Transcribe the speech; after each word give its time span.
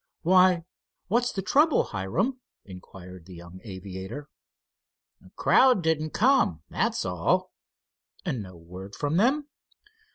"Why, 0.23 0.63
what's 1.09 1.31
the 1.31 1.43
trouble, 1.43 1.83
Hiram?" 1.83 2.39
inquired 2.65 3.27
the 3.27 3.35
young 3.35 3.59
aviator. 3.63 4.29
"Crowd 5.35 5.83
didn't 5.83 6.09
come, 6.09 6.63
that's 6.71 7.05
all." 7.05 7.51
"And 8.25 8.41
no 8.41 8.57
word 8.57 8.95
from 8.95 9.17
them?" 9.17 9.47